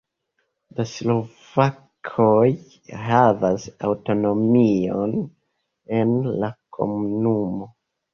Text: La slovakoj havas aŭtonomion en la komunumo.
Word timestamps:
La 0.77 0.83
slovakoj 0.91 2.47
havas 3.07 3.67
aŭtonomion 3.89 5.13
en 5.99 6.15
la 6.45 6.51
komunumo. 6.79 7.69